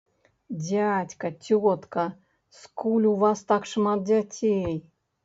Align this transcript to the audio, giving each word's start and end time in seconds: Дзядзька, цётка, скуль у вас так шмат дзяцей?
Дзядзька, 0.61 1.29
цётка, 1.47 2.05
скуль 2.61 3.05
у 3.11 3.13
вас 3.25 3.45
так 3.53 3.69
шмат 3.73 3.99
дзяцей? 4.09 4.73